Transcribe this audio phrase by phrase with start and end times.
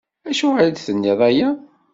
[0.29, 1.49] Acuɣer i d-tenniḍ aya?